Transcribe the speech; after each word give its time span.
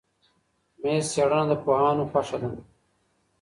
میز 0.83 1.05
څېړنه 1.13 1.45
د 1.49 1.53
پوهانو 1.63 2.03
خوښه 2.11 2.37
ده. 2.41 2.49